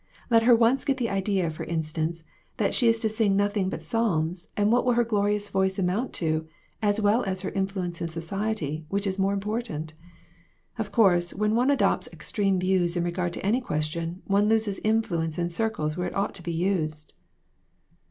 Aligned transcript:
Let 0.31 0.41
her 0.49 0.55
once 0.55 0.83
get 0.83 0.97
the 0.97 1.11
idea, 1.11 1.51
for 1.51 1.63
instance, 1.63 2.23
that 2.57 2.73
she 2.73 2.87
is 2.87 2.97
to 3.01 3.07
sing 3.07 3.35
nothing 3.37 3.69
but 3.69 3.83
psalms, 3.83 4.47
and 4.57 4.71
what 4.71 4.83
will 4.83 4.93
her 4.93 5.03
glorious 5.03 5.47
voice 5.49 5.77
amount 5.77 6.11
to, 6.13 6.47
as 6.81 6.99
well 6.99 7.21
as 7.25 7.41
her 7.43 7.51
influence 7.51 8.01
in 8.01 8.07
society, 8.07 8.83
which 8.89 9.05
is 9.05 9.19
more 9.19 9.31
important? 9.31 9.93
Of 10.79 10.91
course, 10.91 11.35
when 11.35 11.53
one 11.53 11.69
adopts 11.69 12.09
extreme 12.11 12.59
views 12.59 12.97
in 12.97 13.03
regard 13.03 13.31
to 13.33 13.45
any 13.45 13.61
question, 13.61 14.23
one 14.25 14.47
loses 14.49 14.79
influence 14.83 15.37
in 15.37 15.51
circles 15.51 15.95
where 15.95 16.07
it 16.07 16.15
ought 16.15 16.33
to 16.33 16.41
be 16.41 16.51
used." 16.51 17.13